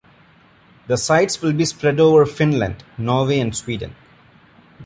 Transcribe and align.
The 0.87 0.97
sites 0.97 1.39
will 1.43 1.53
be 1.53 1.63
spread 1.63 1.99
over 1.99 2.25
Finland, 2.25 2.83
Norway 2.97 3.39
and 3.39 3.55
Sweden. 3.55 3.93